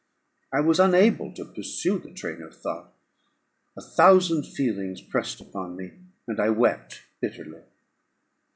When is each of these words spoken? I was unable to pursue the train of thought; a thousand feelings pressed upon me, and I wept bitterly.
I 0.51 0.61
was 0.61 0.79
unable 0.79 1.31
to 1.35 1.45
pursue 1.45 1.99
the 1.99 2.09
train 2.11 2.41
of 2.41 2.55
thought; 2.59 2.91
a 3.77 3.81
thousand 3.83 4.47
feelings 4.47 4.99
pressed 4.99 5.39
upon 5.39 5.75
me, 5.75 5.91
and 6.27 6.39
I 6.39 6.49
wept 6.49 7.03
bitterly. 7.21 7.61